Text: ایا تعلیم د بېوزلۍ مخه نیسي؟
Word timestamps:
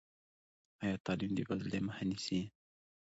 ایا 0.83 0.95
تعلیم 1.05 1.31
د 1.35 1.39
بېوزلۍ 1.47 1.79
مخه 1.87 2.03
نیسي؟ 2.09 2.39